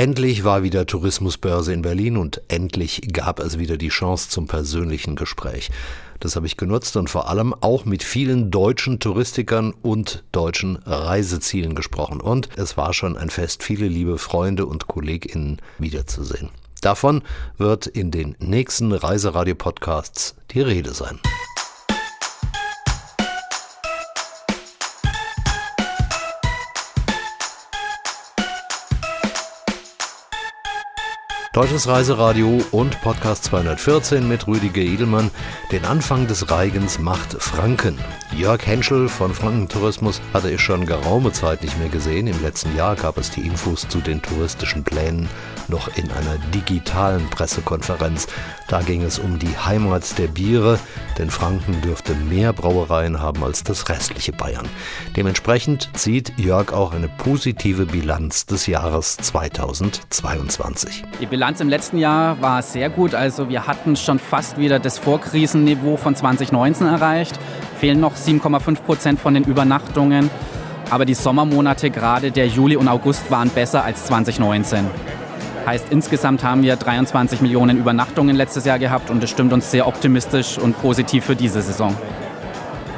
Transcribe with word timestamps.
Endlich 0.00 0.44
war 0.44 0.62
wieder 0.62 0.86
Tourismusbörse 0.86 1.74
in 1.74 1.82
Berlin 1.82 2.16
und 2.16 2.40
endlich 2.48 3.02
gab 3.12 3.38
es 3.38 3.58
wieder 3.58 3.76
die 3.76 3.90
Chance 3.90 4.30
zum 4.30 4.46
persönlichen 4.46 5.14
Gespräch. 5.14 5.70
Das 6.20 6.36
habe 6.36 6.46
ich 6.46 6.56
genutzt 6.56 6.96
und 6.96 7.10
vor 7.10 7.28
allem 7.28 7.52
auch 7.52 7.84
mit 7.84 8.02
vielen 8.02 8.50
deutschen 8.50 8.98
Touristikern 8.98 9.74
und 9.82 10.24
deutschen 10.32 10.76
Reisezielen 10.86 11.74
gesprochen. 11.74 12.22
Und 12.22 12.48
es 12.56 12.78
war 12.78 12.94
schon 12.94 13.18
ein 13.18 13.28
Fest, 13.28 13.62
viele 13.62 13.88
liebe 13.88 14.16
Freunde 14.16 14.64
und 14.64 14.86
KollegInnen 14.86 15.60
wiederzusehen. 15.78 16.48
Davon 16.80 17.20
wird 17.58 17.86
in 17.86 18.10
den 18.10 18.36
nächsten 18.38 18.92
Reiseradio-Podcasts 18.92 20.34
die 20.52 20.62
Rede 20.62 20.94
sein. 20.94 21.20
Deutsches 31.52 31.88
Reiseradio 31.88 32.62
und 32.70 33.00
Podcast 33.00 33.42
214 33.42 34.28
mit 34.28 34.46
Rüdiger 34.46 34.82
Edelmann. 34.82 35.32
Den 35.72 35.84
Anfang 35.84 36.28
des 36.28 36.48
Reigens 36.48 37.00
macht 37.00 37.32
Franken. 37.42 37.98
Jörg 38.36 38.64
Henschel 38.64 39.08
von 39.08 39.34
Frankentourismus 39.34 40.22
hatte 40.32 40.48
ich 40.48 40.60
schon 40.60 40.86
geraume 40.86 41.32
Zeit 41.32 41.64
nicht 41.64 41.76
mehr 41.80 41.88
gesehen. 41.88 42.28
Im 42.28 42.40
letzten 42.40 42.76
Jahr 42.76 42.94
gab 42.94 43.18
es 43.18 43.32
die 43.32 43.40
Infos 43.40 43.88
zu 43.88 43.98
den 43.98 44.22
touristischen 44.22 44.84
Plänen 44.84 45.28
noch 45.66 45.88
in 45.96 46.08
einer 46.12 46.38
digitalen 46.54 47.28
Pressekonferenz. 47.30 48.28
Da 48.68 48.82
ging 48.82 49.02
es 49.02 49.18
um 49.18 49.40
die 49.40 49.58
Heimat 49.58 50.18
der 50.18 50.28
Biere, 50.28 50.78
denn 51.18 51.30
Franken 51.30 51.80
dürfte 51.82 52.14
mehr 52.14 52.52
Brauereien 52.52 53.20
haben 53.20 53.42
als 53.42 53.64
das 53.64 53.88
restliche 53.88 54.30
Bayern. 54.30 54.68
Dementsprechend 55.16 55.90
zieht 55.94 56.38
Jörg 56.38 56.72
auch 56.72 56.92
eine 56.92 57.08
positive 57.08 57.86
Bilanz 57.86 58.46
des 58.46 58.68
Jahres 58.68 59.16
2022. 59.16 61.02
Bilanz 61.40 61.58
im 61.60 61.70
letzten 61.70 61.96
Jahr 61.96 62.42
war 62.42 62.60
sehr 62.60 62.90
gut. 62.90 63.14
Also 63.14 63.48
wir 63.48 63.66
hatten 63.66 63.96
schon 63.96 64.18
fast 64.18 64.58
wieder 64.58 64.78
das 64.78 64.98
Vorkrisenniveau 64.98 65.96
von 65.96 66.14
2019 66.14 66.86
erreicht. 66.86 67.40
Fehlen 67.78 67.98
noch 67.98 68.14
7,5 68.14 68.82
Prozent 68.82 69.18
von 69.20 69.32
den 69.32 69.44
Übernachtungen. 69.44 70.28
Aber 70.90 71.06
die 71.06 71.14
Sommermonate, 71.14 71.88
gerade 71.88 72.30
der 72.30 72.46
Juli 72.46 72.76
und 72.76 72.88
August, 72.88 73.30
waren 73.30 73.48
besser 73.48 73.82
als 73.82 74.04
2019. 74.04 74.84
Heißt, 75.64 75.86
insgesamt 75.88 76.44
haben 76.44 76.62
wir 76.62 76.76
23 76.76 77.40
Millionen 77.40 77.78
Übernachtungen 77.78 78.36
letztes 78.36 78.66
Jahr 78.66 78.78
gehabt 78.78 79.08
und 79.08 79.22
das 79.22 79.30
stimmt 79.30 79.54
uns 79.54 79.70
sehr 79.70 79.88
optimistisch 79.88 80.58
und 80.58 80.78
positiv 80.78 81.24
für 81.24 81.36
diese 81.36 81.62
Saison. 81.62 81.96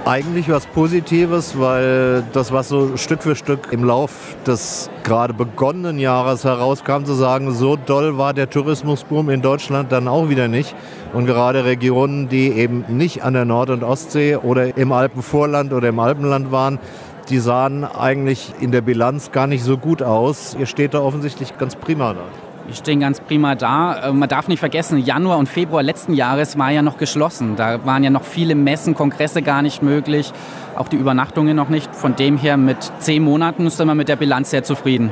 Eigentlich 0.05 0.51
was 0.51 0.67
Positives, 0.67 1.57
weil 1.61 2.25
das, 2.33 2.51
was 2.51 2.69
so 2.69 2.97
Stück 2.97 3.23
für 3.23 3.37
Stück 3.37 3.69
im 3.71 3.85
Lauf 3.85 4.35
des 4.45 4.91
gerade 5.05 5.33
begonnenen 5.33 6.01
Jahres 6.01 6.45
herauskam, 6.45 7.05
zu 7.05 7.15
sagen, 7.15 7.53
so 7.53 7.77
doll 7.77 8.19
war 8.19 8.35
der 8.35 8.51
Tourismusboom 8.51 9.31
in 9.31 9.43
Deutschland 9.43 9.93
dann 9.93 10.09
auch 10.09 10.29
wieder 10.29 10.49
nicht. 10.49 10.75
Und 11.13 11.27
gerade 11.27 11.65
Regionen, 11.65 12.29
die 12.29 12.49
eben 12.51 12.85
nicht 12.89 13.23
an 13.23 13.35
der 13.35 13.45
Nord- 13.45 13.71
und 13.71 13.85
Ostsee 13.85 14.35
oder 14.35 14.77
im 14.77 14.91
Alpenvorland 14.91 15.73
oder 15.73 15.91
im 15.91 16.01
Alpenland 16.01 16.51
waren, 16.51 16.81
die 17.29 17.39
sahen 17.39 17.85
eigentlich 17.85 18.55
in 18.59 18.73
der 18.73 18.81
Bilanz 18.81 19.31
gar 19.31 19.47
nicht 19.47 19.63
so 19.63 19.79
gut 19.79 20.03
aus. 20.03 20.57
Ihr 20.59 20.67
steht 20.67 20.95
da 20.95 21.01
offensichtlich 21.01 21.57
ganz 21.59 21.77
prima 21.77 22.13
da. 22.15 22.52
Wir 22.73 22.77
stehen 22.77 23.01
ganz 23.01 23.21
prima 23.21 23.55
da. 23.55 24.09
Äh, 24.09 24.13
man 24.15 24.31
darf 24.31 24.49
nicht 24.49 24.61
vergessen, 24.61 24.97
Januar 24.97 25.37
und 25.37 25.47
Februar 25.47 25.83
letzten 25.83 26.15
Jahres 26.15 26.57
war 26.57 26.71
ja 26.71 26.81
noch 26.81 26.97
geschlossen. 26.97 27.55
Da 27.55 27.85
waren 27.85 28.03
ja 28.03 28.09
noch 28.09 28.25
viele 28.25 28.55
Messen, 28.55 28.95
Kongresse 28.95 29.43
gar 29.43 29.61
nicht 29.61 29.83
möglich, 29.83 30.33
auch 30.75 30.89
die 30.89 30.97
Übernachtungen 30.97 31.55
noch 31.55 31.69
nicht. 31.69 31.95
Von 31.95 32.17
dem 32.17 32.39
her 32.39 32.57
mit 32.57 32.79
zehn 32.99 33.23
Monaten 33.23 33.69
sind 33.69 33.89
wir 33.89 33.95
mit 33.95 34.09
der 34.09 34.17
Bilanz 34.17 34.49
sehr 34.49 34.65
zufrieden. 34.65 35.11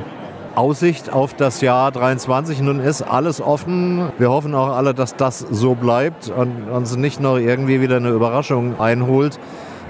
Aussicht 0.55 1.13
auf 1.13 1.35
das 1.35 1.61
Jahr 1.61 1.91
23. 1.91 2.61
Nun 2.61 2.79
ist 2.79 3.03
alles 3.03 3.39
offen. 3.41 4.11
Wir 4.17 4.31
hoffen 4.31 4.55
auch 4.55 4.75
alle, 4.75 4.95
dass 4.95 5.15
das 5.15 5.37
so 5.37 5.75
bleibt 5.75 6.29
und 6.29 6.67
uns 6.67 6.97
nicht 6.97 7.21
noch 7.21 7.37
irgendwie 7.37 7.79
wieder 7.79 7.97
eine 7.97 8.09
Überraschung 8.09 8.79
einholt. 8.79 9.39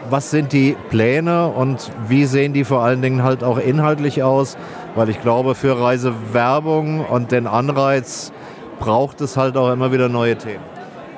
Was 0.10 0.30
sind 0.30 0.52
die 0.52 0.76
Pläne 0.90 1.48
und 1.48 1.90
wie 2.10 2.26
sehen 2.26 2.52
die 2.52 2.66
vor 2.66 2.82
allen 2.82 3.02
Dingen 3.02 3.24
halt 3.24 3.46
auch 3.46 3.58
inhaltlich 3.58 4.24
aus? 4.24 4.58
Weil 4.96 5.10
ich 5.10 5.22
glaube, 5.22 5.56
für 5.56 5.80
Reisewerbung 5.80 7.06
und 7.06 7.32
den 7.32 7.48
Anreiz 7.48 8.32
braucht 8.80 9.22
es 9.22 9.38
halt 9.38 9.56
auch 9.56 9.72
immer 9.72 9.92
wieder 9.92 10.10
neue 10.10 10.38
Themen. 10.38 10.64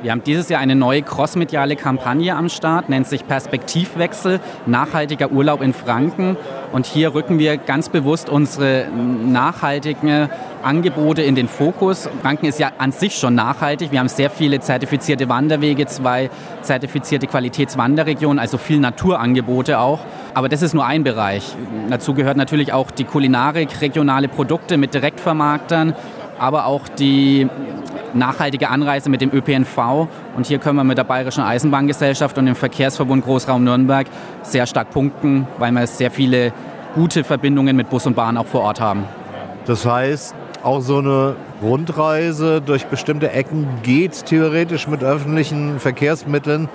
Wir 0.04 0.12
haben 0.12 0.22
dieses 0.22 0.50
Jahr 0.50 0.60
eine 0.60 0.76
neue 0.76 1.02
crossmediale 1.02 1.78
Kampagne 1.78 2.36
am 2.36 2.50
Start, 2.50 2.90
nennt 2.90 3.08
sich 3.08 3.26
Perspektivwechsel, 3.26 4.42
nachhaltiger 4.66 5.32
Urlaub 5.32 5.62
in 5.62 5.74
Franken. 5.74 6.36
Und 6.74 6.86
hier 6.86 7.14
rücken 7.14 7.40
wir 7.40 7.56
ganz 7.56 7.88
bewusst 7.88 8.28
unsere 8.28 8.88
nachhaltigen 8.92 10.28
Angebote 10.62 11.22
in 11.22 11.36
den 11.36 11.48
Fokus. 11.48 12.10
Franken 12.22 12.48
ist 12.48 12.60
ja 12.60 12.74
an 12.80 12.92
sich 12.92 13.18
schon 13.18 13.36
nachhaltig. 13.36 13.94
Wir 13.94 14.00
haben 14.00 14.10
sehr 14.10 14.30
viele 14.30 14.60
zertifizierte 14.60 15.30
Wanderwege, 15.30 15.86
zwei 15.86 16.30
zertifizierte 16.64 17.28
Qualitätswanderregionen, 17.28 18.40
also 18.40 18.58
viel 18.58 18.80
Naturangebote 18.80 19.80
auch. 19.80 20.00
Aber 20.34 20.50
das 20.50 20.62
ist 20.62 20.74
nur 20.74 20.86
ein 20.86 21.04
Bereich. 21.04 21.56
Dazu 21.90 22.14
gehört 22.14 22.38
natürlich 22.38 22.74
auch 22.74 22.92
die 22.92 23.04
Kulinarik, 23.04 23.82
regionale 23.82 24.28
Produkte 24.28 24.78
mit 24.78 24.94
Direktvermarktern, 24.94 25.94
aber 26.40 26.66
auch 26.66 26.88
die 26.88 27.48
nachhaltige 28.14 28.70
Anreise 28.70 29.10
mit 29.10 29.22
dem 29.22 29.32
ÖPNV. 29.32 30.08
Und 30.36 30.48
hier 30.48 30.60
können 30.60 30.78
wir 30.78 30.84
mit 30.84 30.98
der 30.98 31.04
Bayerischen 31.04 31.44
Eisenbahngesellschaft 31.44 32.38
und 32.38 32.46
dem 32.46 32.56
Verkehrsverbund 32.56 33.24
Großraum 33.24 33.64
Nürnberg 33.64 34.08
sehr 34.42 34.66
stark 34.66 34.92
punkten, 34.92 35.48
weil 35.58 35.72
wir 35.72 35.86
sehr 35.88 36.12
viele 36.12 36.52
gute 36.96 37.24
Verbindungen 37.24 37.76
mit 37.76 37.90
Bus 37.90 38.06
und 38.06 38.16
Bahn 38.16 38.38
auch 38.38 38.46
vor 38.46 38.62
Ort 38.62 38.80
haben. 38.80 39.06
Das 39.66 39.86
heißt, 39.86 40.36
auch 40.64 40.82
so 40.82 41.00
eine 41.00 41.36
Rundreise 41.62 42.62
durch 42.62 42.86
bestimmte 42.86 43.32
Ecken 43.32 43.68
geht 43.84 44.26
theoretisch 44.26 44.88
mit 44.88 45.04
öffentlichen 45.04 45.80
Verkehrsmitteln. 45.80 46.70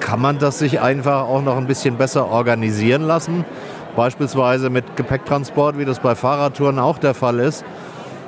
Kann 0.00 0.20
man 0.20 0.38
das 0.38 0.58
sich 0.58 0.80
einfach 0.80 1.22
auch 1.22 1.42
noch 1.42 1.56
ein 1.56 1.66
bisschen 1.66 1.96
besser 1.96 2.28
organisieren 2.28 3.02
lassen? 3.02 3.44
Beispielsweise 3.96 4.70
mit 4.70 4.96
Gepäcktransport, 4.96 5.78
wie 5.78 5.84
das 5.84 6.00
bei 6.00 6.14
Fahrradtouren 6.14 6.78
auch 6.78 6.98
der 6.98 7.14
Fall 7.14 7.38
ist. 7.38 7.64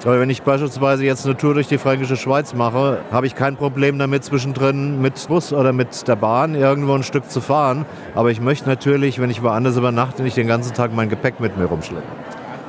Aber 0.04 0.20
wenn 0.20 0.30
ich 0.30 0.42
beispielsweise 0.42 1.04
jetzt 1.04 1.26
eine 1.26 1.36
Tour 1.36 1.54
durch 1.54 1.66
die 1.66 1.76
Fränkische 1.76 2.16
Schweiz 2.16 2.54
mache, 2.54 3.00
habe 3.10 3.26
ich 3.26 3.34
kein 3.34 3.56
Problem 3.56 3.98
damit, 3.98 4.24
zwischendrin 4.24 5.02
mit 5.02 5.26
Bus 5.26 5.52
oder 5.52 5.72
mit 5.72 6.06
der 6.06 6.16
Bahn 6.16 6.54
irgendwo 6.54 6.94
ein 6.94 7.02
Stück 7.02 7.28
zu 7.28 7.40
fahren. 7.40 7.84
Aber 8.14 8.30
ich 8.30 8.40
möchte 8.40 8.68
natürlich, 8.68 9.20
wenn 9.20 9.28
ich 9.28 9.42
woanders 9.42 9.76
übernachte, 9.76 10.22
nicht 10.22 10.36
den 10.36 10.46
ganzen 10.46 10.72
Tag 10.72 10.94
mein 10.94 11.08
Gepäck 11.08 11.40
mit 11.40 11.56
mir 11.58 11.64
rumschleppen. 11.64 12.08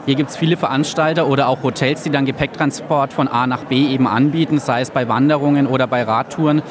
Hier 0.05 0.15
gibt 0.15 0.31
es 0.31 0.37
viele 0.37 0.57
Veranstalter 0.57 1.27
oder 1.27 1.49
auch 1.49 1.61
Hotels, 1.61 2.01
die 2.01 2.09
dann 2.09 2.25
Gepäcktransport 2.25 3.13
von 3.13 3.27
A 3.27 3.45
nach 3.45 3.65
B 3.65 3.85
eben 3.85 4.07
anbieten, 4.07 4.57
sei 4.57 4.81
es 4.81 4.89
bei 4.89 5.07
Wanderungen 5.07 5.67
oder 5.67 5.85
bei 5.85 6.01
Radtouren. 6.01 6.63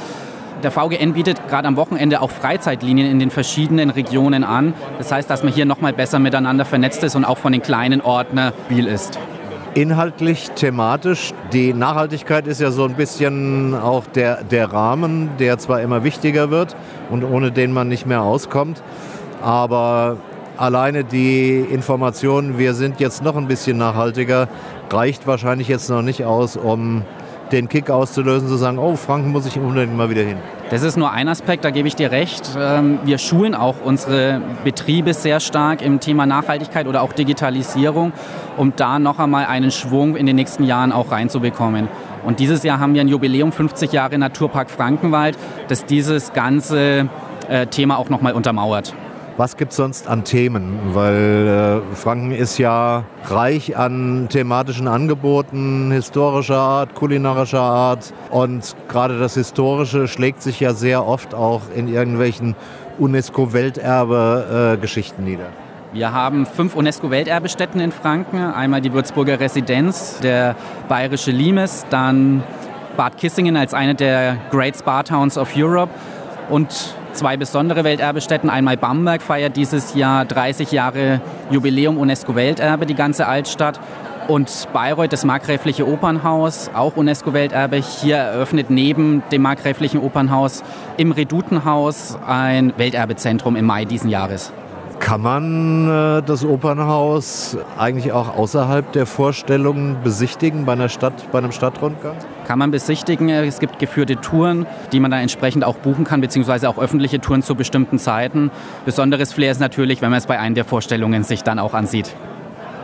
Der 0.62 0.72
VGN 0.72 1.12
bietet 1.12 1.46
gerade 1.48 1.68
am 1.68 1.76
Wochenende 1.76 2.20
auch 2.20 2.30
Freizeitlinien 2.30 3.08
in 3.08 3.18
den 3.20 3.30
verschiedenen 3.30 3.90
Regionen 3.90 4.42
an. 4.42 4.74
Das 4.98 5.12
heißt, 5.12 5.30
dass 5.30 5.44
man 5.44 5.52
hier 5.52 5.66
nochmal 5.66 5.92
besser 5.92 6.18
miteinander 6.18 6.64
vernetzt 6.64 7.04
ist 7.04 7.14
und 7.14 7.24
auch 7.24 7.38
von 7.38 7.52
den 7.52 7.62
kleinen 7.62 8.00
Orten 8.00 8.40
mobil 8.68 8.86
ist 8.86 9.18
inhaltlich, 9.74 10.50
thematisch. 10.56 11.32
Die 11.52 11.72
Nachhaltigkeit 11.72 12.48
ist 12.48 12.60
ja 12.60 12.72
so 12.72 12.84
ein 12.84 12.94
bisschen 12.94 13.76
auch 13.76 14.06
der, 14.06 14.42
der 14.42 14.72
Rahmen, 14.72 15.30
der 15.38 15.58
zwar 15.58 15.80
immer 15.82 16.02
wichtiger 16.02 16.50
wird 16.50 16.74
und 17.10 17.22
ohne 17.22 17.52
den 17.52 17.72
man 17.72 17.86
nicht 17.86 18.04
mehr 18.04 18.22
auskommt, 18.22 18.82
aber 19.40 20.16
alleine 20.56 21.04
die 21.04 21.60
Information, 21.60 22.58
wir 22.58 22.74
sind 22.74 22.98
jetzt 22.98 23.22
noch 23.22 23.36
ein 23.36 23.46
bisschen 23.46 23.78
nachhaltiger, 23.78 24.48
reicht 24.90 25.28
wahrscheinlich 25.28 25.68
jetzt 25.68 25.88
noch 25.90 26.02
nicht 26.02 26.24
aus, 26.24 26.56
um 26.56 27.04
den 27.52 27.68
Kick 27.68 27.90
auszulösen, 27.90 28.48
zu 28.48 28.56
sagen, 28.56 28.78
oh, 28.78 28.96
Franken 28.96 29.30
muss 29.30 29.46
ich 29.46 29.58
unbedingt 29.58 29.96
mal 29.96 30.10
wieder 30.10 30.22
hin. 30.22 30.36
Das 30.70 30.82
ist 30.82 30.96
nur 30.96 31.10
ein 31.12 31.28
Aspekt, 31.28 31.64
da 31.64 31.70
gebe 31.70 31.88
ich 31.88 31.96
dir 31.96 32.10
recht. 32.10 32.50
Ähm, 32.58 32.98
wir 33.04 33.18
schulen 33.18 33.54
auch 33.54 33.76
unsere 33.82 34.40
Betriebe 34.64 35.14
sehr 35.14 35.40
stark 35.40 35.82
im 35.82 36.00
Thema 36.00 36.26
Nachhaltigkeit 36.26 36.86
oder 36.86 37.02
auch 37.02 37.12
Digitalisierung, 37.12 38.12
um 38.56 38.74
da 38.76 38.98
noch 38.98 39.18
einmal 39.18 39.46
einen 39.46 39.70
Schwung 39.70 40.16
in 40.16 40.26
den 40.26 40.36
nächsten 40.36 40.64
Jahren 40.64 40.92
auch 40.92 41.10
reinzubekommen. 41.10 41.88
Und 42.24 42.40
dieses 42.40 42.62
Jahr 42.62 42.80
haben 42.80 42.94
wir 42.94 43.00
ein 43.00 43.08
Jubiläum, 43.08 43.52
50 43.52 43.92
Jahre 43.92 44.18
Naturpark 44.18 44.70
Frankenwald, 44.70 45.38
das 45.68 45.86
dieses 45.86 46.32
ganze 46.32 47.08
äh, 47.48 47.66
Thema 47.66 47.98
auch 47.98 48.10
noch 48.10 48.20
mal 48.20 48.34
untermauert. 48.34 48.94
Was 49.38 49.56
gibt 49.56 49.70
es 49.70 49.76
sonst 49.76 50.06
an 50.08 50.24
Themen? 50.24 50.80
Weil 50.94 51.46
äh, 51.46 51.80
Franken 51.94 52.32
ist 52.32 52.58
ja 52.58 53.04
reich 53.26 53.76
an 53.76 54.26
thematischen 54.28 54.88
Angeboten, 54.88 55.92
historischer 55.92 56.58
Art, 56.58 56.96
kulinarischer 56.96 57.60
Art. 57.60 58.12
Und 58.30 58.74
gerade 58.88 59.20
das 59.20 59.34
Historische 59.34 60.08
schlägt 60.08 60.42
sich 60.42 60.58
ja 60.58 60.74
sehr 60.74 61.06
oft 61.06 61.36
auch 61.36 61.62
in 61.72 61.86
irgendwelchen 61.86 62.56
UNESCO-Welterbe-Geschichten 62.98 65.22
nieder. 65.22 65.50
Wir 65.92 66.12
haben 66.12 66.44
fünf 66.44 66.74
UNESCO-Welterbestätten 66.74 67.80
in 67.80 67.92
Franken. 67.92 68.38
Einmal 68.38 68.80
die 68.80 68.92
Würzburger 68.92 69.38
Residenz, 69.38 70.18
der 70.18 70.56
bayerische 70.88 71.30
Limes, 71.30 71.86
dann 71.90 72.42
Bad 72.96 73.18
Kissingen 73.18 73.56
als 73.56 73.72
eine 73.72 73.94
der 73.94 74.36
Great 74.50 74.76
Spa 74.76 75.04
Towns 75.04 75.38
of 75.38 75.50
Europe 75.56 75.92
und 76.50 76.96
zwei 77.18 77.36
besondere 77.36 77.82
Welterbestätten. 77.82 78.48
Einmal 78.48 78.76
Bamberg 78.76 79.22
feiert 79.22 79.56
dieses 79.56 79.94
Jahr 79.94 80.24
30 80.24 80.70
Jahre 80.70 81.20
Jubiläum 81.50 81.98
UNESCO-Welterbe, 81.98 82.86
die 82.86 82.94
ganze 82.94 83.26
Altstadt. 83.26 83.80
Und 84.28 84.68
Bayreuth, 84.72 85.12
das 85.12 85.24
markgräfliche 85.24 85.88
Opernhaus, 85.88 86.70
auch 86.74 86.96
UNESCO-Welterbe, 86.96 87.76
hier 87.76 88.16
eröffnet 88.16 88.70
neben 88.70 89.22
dem 89.32 89.42
markgräflichen 89.42 90.00
Opernhaus 90.00 90.62
im 90.96 91.10
Redutenhaus 91.10 92.16
ein 92.26 92.72
Welterbezentrum 92.76 93.56
im 93.56 93.64
Mai 93.64 93.84
diesen 93.84 94.10
Jahres. 94.10 94.52
Kann 95.08 95.22
man 95.22 95.88
äh, 95.88 96.22
das 96.22 96.44
Opernhaus 96.44 97.56
eigentlich 97.78 98.12
auch 98.12 98.36
außerhalb 98.36 98.92
der 98.92 99.06
Vorstellungen 99.06 99.96
besichtigen 100.04 100.66
bei 100.66 100.72
einer 100.72 100.90
Stadt, 100.90 101.32
bei 101.32 101.38
einem 101.38 101.50
Stadtrundgang? 101.50 102.12
Kann 102.46 102.58
man 102.58 102.70
besichtigen. 102.70 103.30
Es 103.30 103.58
gibt 103.58 103.78
geführte 103.78 104.16
Touren, 104.16 104.66
die 104.92 105.00
man 105.00 105.10
dann 105.10 105.20
entsprechend 105.20 105.64
auch 105.64 105.76
buchen 105.76 106.04
kann, 106.04 106.20
beziehungsweise 106.20 106.68
auch 106.68 106.76
öffentliche 106.76 107.22
Touren 107.22 107.42
zu 107.42 107.54
bestimmten 107.54 107.98
Zeiten. 107.98 108.50
Besonderes 108.84 109.32
Flair 109.32 109.50
ist 109.50 109.60
natürlich, 109.60 110.02
wenn 110.02 110.10
man 110.10 110.18
es 110.18 110.26
bei 110.26 110.38
einer 110.38 110.56
der 110.56 110.66
Vorstellungen 110.66 111.24
sich 111.24 111.42
dann 111.42 111.58
auch 111.58 111.72
ansieht. 111.72 112.14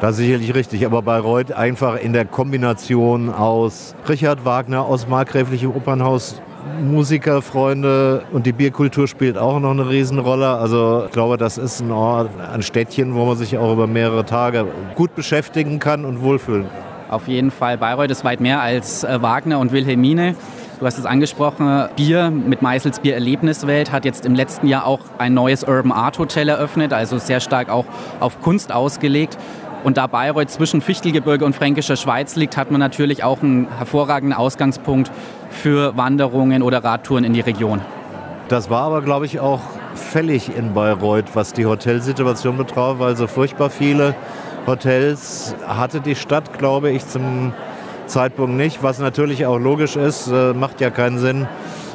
Das 0.00 0.12
ist 0.12 0.24
sicherlich 0.24 0.54
richtig, 0.54 0.86
aber 0.86 1.02
Bayreuth 1.02 1.52
einfach 1.52 2.00
in 2.00 2.14
der 2.14 2.24
Kombination 2.24 3.28
aus 3.28 3.94
Richard 4.08 4.46
Wagner, 4.46 4.86
aus 4.86 5.06
Markgräflichem 5.08 5.72
Opernhaus, 5.72 6.40
Musikerfreunde 6.82 8.22
und 8.32 8.46
die 8.46 8.52
Bierkultur 8.52 9.06
spielt 9.08 9.38
auch 9.38 9.60
noch 9.60 9.70
eine 9.70 9.88
Riesenrolle. 9.88 10.48
Also 10.48 11.04
ich 11.06 11.12
glaube, 11.12 11.36
das 11.36 11.58
ist 11.58 11.80
ein 11.80 11.90
Ort, 11.90 12.30
ein 12.52 12.62
Städtchen, 12.62 13.14
wo 13.14 13.24
man 13.26 13.36
sich 13.36 13.56
auch 13.58 13.72
über 13.72 13.86
mehrere 13.86 14.24
Tage 14.24 14.66
gut 14.94 15.14
beschäftigen 15.14 15.78
kann 15.78 16.04
und 16.04 16.22
wohlfühlen. 16.22 16.66
Auf 17.10 17.28
jeden 17.28 17.50
Fall, 17.50 17.78
Bayreuth 17.78 18.10
ist 18.10 18.24
weit 18.24 18.40
mehr 18.40 18.60
als 18.60 19.04
äh, 19.04 19.22
Wagner 19.22 19.58
und 19.60 19.72
Wilhelmine. 19.72 20.34
Du 20.80 20.86
hast 20.86 20.98
es 20.98 21.06
angesprochen, 21.06 21.88
Bier 21.94 22.30
mit 22.30 22.60
Meißels 22.60 22.98
Bier 22.98 23.14
Erlebniswelt 23.14 23.92
hat 23.92 24.04
jetzt 24.04 24.26
im 24.26 24.34
letzten 24.34 24.66
Jahr 24.66 24.86
auch 24.86 25.00
ein 25.18 25.32
neues 25.32 25.62
Urban 25.62 25.92
Art 25.92 26.18
Hotel 26.18 26.48
eröffnet, 26.48 26.92
also 26.92 27.18
sehr 27.18 27.40
stark 27.40 27.68
auch 27.70 27.84
auf 28.18 28.40
Kunst 28.40 28.72
ausgelegt. 28.72 29.38
Und 29.84 29.98
da 29.98 30.06
Bayreuth 30.06 30.50
zwischen 30.50 30.80
Fichtelgebirge 30.80 31.44
und 31.44 31.54
Fränkischer 31.54 31.96
Schweiz 31.96 32.36
liegt, 32.36 32.56
hat 32.56 32.70
man 32.70 32.80
natürlich 32.80 33.22
auch 33.22 33.42
einen 33.42 33.68
hervorragenden 33.76 34.36
Ausgangspunkt 34.36 35.12
für 35.50 35.94
Wanderungen 35.94 36.62
oder 36.62 36.82
Radtouren 36.82 37.22
in 37.22 37.34
die 37.34 37.42
Region. 37.42 37.82
Das 38.48 38.70
war 38.70 38.84
aber, 38.84 39.02
glaube 39.02 39.26
ich, 39.26 39.40
auch 39.40 39.60
fällig 39.94 40.56
in 40.56 40.72
Bayreuth, 40.72 41.34
was 41.34 41.52
die 41.52 41.66
Hotelsituation 41.66 42.56
betraf, 42.56 42.98
weil 42.98 43.14
so 43.14 43.26
furchtbar 43.26 43.68
viele 43.68 44.14
Hotels 44.66 45.54
hatte 45.66 46.00
die 46.00 46.14
Stadt, 46.14 46.58
glaube 46.58 46.90
ich, 46.90 47.06
zum 47.06 47.52
Zeitpunkt 48.06 48.56
nicht, 48.56 48.82
was 48.82 48.98
natürlich 48.98 49.44
auch 49.44 49.58
logisch 49.58 49.96
ist, 49.96 50.28
äh, 50.28 50.54
macht 50.54 50.80
ja 50.80 50.88
keinen 50.88 51.18
Sinn 51.18 51.46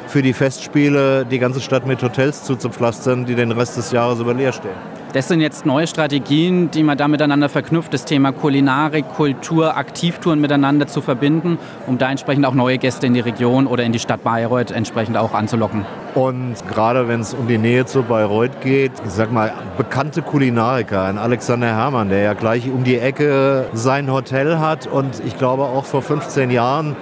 für 0.06 0.22
die 0.22 0.32
Festspiele 0.32 1.24
die 1.24 1.40
ganze 1.40 1.60
Stadt 1.60 1.86
mit 1.86 2.02
Hotels 2.02 2.44
zuzupflastern, 2.44 3.26
die 3.26 3.34
den 3.34 3.50
Rest 3.50 3.76
des 3.76 3.90
Jahres 3.90 4.20
über 4.20 4.34
leer 4.34 4.52
stehen. 4.52 4.99
Das 5.12 5.26
sind 5.26 5.40
jetzt 5.40 5.66
neue 5.66 5.88
Strategien, 5.88 6.70
die 6.70 6.84
man 6.84 6.96
da 6.96 7.08
miteinander 7.08 7.48
verknüpft, 7.48 7.92
das 7.92 8.04
Thema 8.04 8.30
Kulinarik, 8.30 9.08
Kultur, 9.08 9.76
Aktivtouren 9.76 10.40
miteinander 10.40 10.86
zu 10.86 11.00
verbinden, 11.00 11.58
um 11.88 11.98
da 11.98 12.12
entsprechend 12.12 12.46
auch 12.46 12.54
neue 12.54 12.78
Gäste 12.78 13.08
in 13.08 13.14
die 13.14 13.20
Region 13.20 13.66
oder 13.66 13.82
in 13.82 13.90
die 13.90 13.98
Stadt 13.98 14.22
Bayreuth 14.22 14.70
entsprechend 14.70 15.16
auch 15.16 15.34
anzulocken. 15.34 15.84
Und 16.14 16.54
gerade 16.68 17.08
wenn 17.08 17.20
es 17.20 17.34
um 17.34 17.48
die 17.48 17.58
Nähe 17.58 17.86
zu 17.86 18.04
Bayreuth 18.04 18.60
geht, 18.60 18.92
ich 19.04 19.10
sag 19.10 19.32
mal, 19.32 19.52
bekannte 19.76 20.22
Kulinariker, 20.22 21.02
ein 21.06 21.18
Alexander 21.18 21.66
Herrmann, 21.66 22.08
der 22.08 22.20
ja 22.20 22.34
gleich 22.34 22.70
um 22.70 22.84
die 22.84 22.98
Ecke 22.98 23.66
sein 23.72 24.12
Hotel 24.12 24.60
hat 24.60 24.86
und 24.86 25.20
ich 25.26 25.36
glaube 25.36 25.64
auch 25.64 25.86
vor 25.86 26.02
15 26.02 26.52
Jahren 26.52 26.94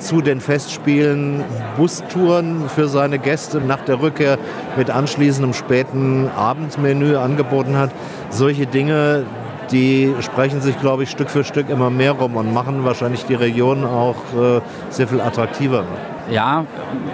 zu 0.00 0.20
den 0.20 0.40
Festspielen 0.40 1.44
Bustouren 1.76 2.68
für 2.68 2.88
seine 2.88 3.18
Gäste 3.18 3.60
nach 3.60 3.80
der 3.80 4.00
Rückkehr 4.00 4.38
mit 4.76 4.90
anschließendem 4.90 5.52
späten 5.52 6.28
Abendmenü 6.36 7.16
angeboten 7.16 7.76
hat. 7.76 7.90
Solche 8.30 8.66
Dinge, 8.66 9.24
die 9.70 10.14
sprechen 10.20 10.60
sich, 10.60 10.78
glaube 10.80 11.02
ich, 11.02 11.10
Stück 11.10 11.30
für 11.30 11.44
Stück 11.44 11.68
immer 11.68 11.90
mehr 11.90 12.12
rum 12.12 12.36
und 12.36 12.52
machen 12.52 12.84
wahrscheinlich 12.84 13.24
die 13.24 13.34
Region 13.34 13.84
auch 13.84 14.16
äh, 14.36 14.60
sehr 14.90 15.08
viel 15.08 15.20
attraktiver. 15.20 15.84
Ja, 16.30 16.64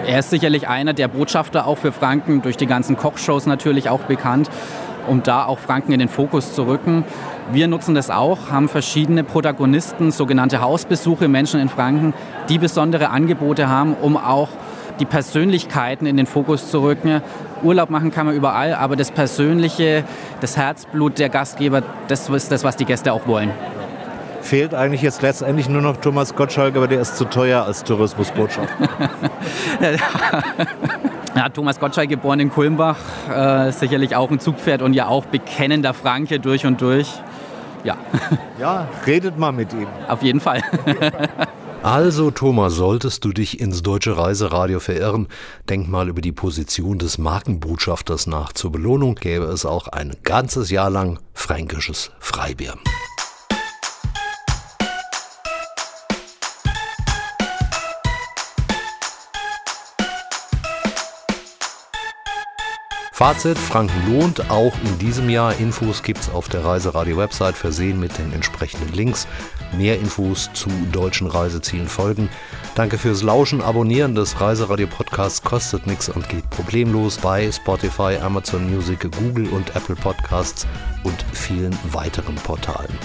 er 0.07 0.19
ist 0.19 0.29
sicherlich 0.31 0.67
einer 0.67 0.93
der 0.93 1.07
Botschafter 1.07 1.67
auch 1.67 1.77
für 1.77 1.91
Franken, 1.91 2.41
durch 2.41 2.57
die 2.57 2.65
ganzen 2.65 2.97
Kochshows 2.97 3.45
natürlich 3.45 3.89
auch 3.89 4.01
bekannt, 4.01 4.49
um 5.07 5.21
da 5.21 5.45
auch 5.45 5.59
Franken 5.59 5.91
in 5.91 5.99
den 5.99 6.09
Fokus 6.09 6.53
zu 6.53 6.63
rücken. 6.63 7.03
Wir 7.51 7.67
nutzen 7.67 7.93
das 7.93 8.09
auch, 8.09 8.51
haben 8.51 8.69
verschiedene 8.69 9.23
Protagonisten, 9.23 10.11
sogenannte 10.11 10.61
Hausbesuche, 10.61 11.27
Menschen 11.27 11.59
in 11.59 11.69
Franken, 11.69 12.13
die 12.49 12.57
besondere 12.57 13.09
Angebote 13.09 13.69
haben, 13.69 13.95
um 14.01 14.17
auch 14.17 14.49
die 14.99 15.05
Persönlichkeiten 15.05 16.05
in 16.05 16.17
den 16.17 16.25
Fokus 16.25 16.69
zu 16.71 16.81
rücken. 16.81 17.21
Urlaub 17.61 17.89
machen 17.89 18.11
kann 18.11 18.25
man 18.25 18.35
überall, 18.35 18.73
aber 18.73 18.95
das 18.95 19.11
Persönliche, 19.11 20.03
das 20.41 20.57
Herzblut 20.57 21.19
der 21.19 21.29
Gastgeber, 21.29 21.83
das 22.07 22.29
ist 22.29 22.51
das, 22.51 22.63
was 22.63 22.75
die 22.75 22.85
Gäste 22.85 23.13
auch 23.13 23.27
wollen. 23.27 23.51
Fehlt 24.41 24.73
eigentlich 24.73 25.01
jetzt 25.01 25.21
letztendlich 25.21 25.69
nur 25.69 25.81
noch 25.81 25.97
Thomas 25.97 26.35
Gottschalk, 26.35 26.75
aber 26.75 26.87
der 26.87 26.99
ist 26.99 27.17
zu 27.17 27.25
teuer 27.25 27.63
als 27.63 27.83
Tourismusbotschafter. 27.83 28.89
Ja, 31.35 31.49
Thomas 31.49 31.79
Gottschalk, 31.79 32.09
geboren 32.09 32.39
in 32.39 32.51
Kulmbach, 32.51 32.97
äh, 33.35 33.71
sicherlich 33.71 34.15
auch 34.15 34.29
ein 34.29 34.39
Zugpferd 34.39 34.83
und 34.83 34.93
ja 34.93 35.07
auch 35.07 35.25
bekennender 35.25 35.95
Franke 35.95 36.39
durch 36.39 36.67
und 36.67 36.79
durch. 36.79 37.07
Ja. 37.83 37.97
Ja, 38.59 38.87
redet 39.05 39.37
mal 39.37 39.51
mit 39.51 39.73
ihm. 39.73 39.87
Auf 40.07 40.21
jeden 40.21 40.39
Fall. 40.39 40.61
Also 41.81 42.31
Thomas, 42.31 42.75
solltest 42.75 43.25
du 43.25 43.33
dich 43.33 43.59
ins 43.59 43.83
deutsche 43.83 44.15
Reiseradio 44.15 44.79
verirren, 44.79 45.27
denk 45.67 45.89
mal 45.89 46.07
über 46.07 46.21
die 46.21 46.31
Position 46.31 46.97
des 46.97 47.17
Markenbotschafters 47.17 48.25
nach. 48.25 48.53
Zur 48.53 48.71
Belohnung 48.71 49.15
gäbe 49.15 49.45
es 49.45 49.65
auch 49.65 49.89
ein 49.89 50.15
ganzes 50.23 50.69
Jahr 50.69 50.89
lang 50.89 51.19
fränkisches 51.33 52.11
Freibier. 52.19 52.75
Fazit, 63.23 63.57
Franken 63.57 64.11
lohnt 64.11 64.51
auch 64.51 64.73
in 64.83 64.99
diesem 64.99 65.29
Jahr. 65.29 65.55
Infos 65.57 66.03
gibt's 66.03 66.29
auf 66.29 66.49
der 66.49 66.65
Reiseradio-Website 66.65 67.55
versehen 67.55 67.97
mit 67.97 68.17
den 68.17 68.33
entsprechenden 68.33 68.91
Links. 68.91 69.29
Mehr 69.77 69.97
Infos 69.97 70.49
zu 70.53 70.67
deutschen 70.91 71.27
Reisezielen 71.27 71.87
folgen. 71.87 72.27
Danke 72.75 72.97
fürs 72.97 73.21
Lauschen. 73.21 73.61
Abonnieren 73.61 74.15
des 74.15 74.41
Reiseradio-Podcasts 74.41 75.43
kostet 75.43 75.85
nichts 75.85 76.09
und 76.09 76.27
geht 76.27 76.49
problemlos 76.49 77.17
bei 77.17 77.51
Spotify, 77.51 78.17
Amazon 78.19 78.67
Music, 78.67 79.11
Google 79.11 79.47
und 79.49 79.75
Apple 79.75 79.95
Podcasts 79.95 80.65
und 81.03 81.23
vielen 81.33 81.77
weiteren 81.91 82.33
Portalen. 82.33 82.97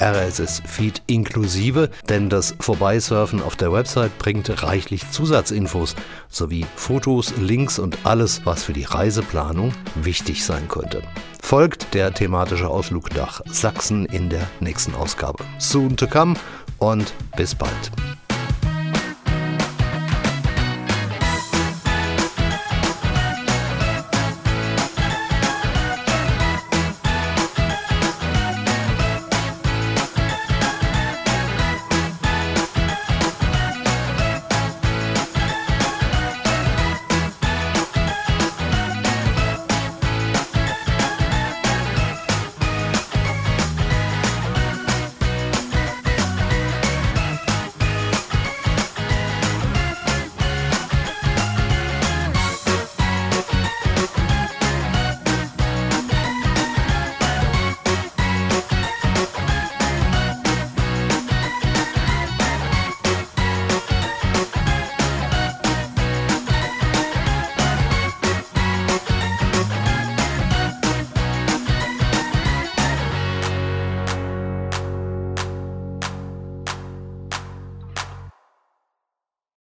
RSS-Feed 0.00 1.02
inklusive, 1.06 1.90
denn 2.08 2.30
das 2.30 2.54
Vorbeisurfen 2.60 3.42
auf 3.42 3.56
der 3.56 3.70
Website 3.74 4.16
bringt 4.18 4.62
reichlich 4.62 5.10
Zusatzinfos 5.10 5.96
sowie 6.30 6.64
Fotos, 6.74 7.34
Links 7.36 7.78
und 7.78 7.98
alles, 8.04 8.46
was 8.46 8.64
für 8.64 8.72
die 8.72 8.84
Reiseplanung 8.84 9.74
wichtig 9.96 10.46
sein 10.46 10.66
könnte. 10.68 11.02
Folgt 11.42 11.92
der 11.92 12.14
thematische 12.14 12.68
Ausflug 12.68 13.14
nach 13.14 13.42
Sachsen 13.44 14.06
in 14.06 14.30
der 14.30 14.48
nächsten 14.60 14.94
Ausgabe. 14.94 15.44
Soon 15.58 15.94
to 15.98 16.06
come 16.06 16.36
und 16.78 17.12
bis 17.36 17.54
bald. 17.54 17.90